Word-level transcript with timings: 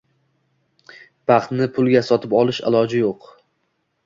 Baxtni 1.31 1.67
pulga 1.75 2.01
sotib 2.09 2.35
olish 2.41 2.63
iloji 2.71 3.05
yo‘q. 3.05 3.31